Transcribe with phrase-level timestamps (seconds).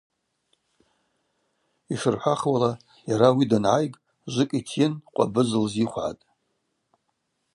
[1.91, 2.71] Йшырхӏвахуала,
[3.09, 3.93] йара ауи дангӏайг
[4.31, 6.23] жвыкӏ йтйын къвабыз лзихвгӏатӏ.